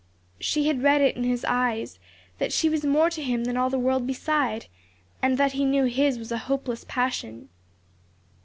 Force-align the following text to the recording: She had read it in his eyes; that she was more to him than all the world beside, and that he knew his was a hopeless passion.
She 0.39 0.65
had 0.65 0.81
read 0.81 1.01
it 1.01 1.15
in 1.15 1.23
his 1.25 1.45
eyes; 1.47 1.99
that 2.39 2.51
she 2.51 2.69
was 2.69 2.83
more 2.83 3.11
to 3.11 3.21
him 3.21 3.43
than 3.43 3.55
all 3.55 3.69
the 3.69 3.77
world 3.77 4.07
beside, 4.07 4.65
and 5.21 5.37
that 5.37 5.51
he 5.51 5.63
knew 5.63 5.83
his 5.85 6.17
was 6.17 6.31
a 6.31 6.39
hopeless 6.49 6.83
passion. 6.87 7.49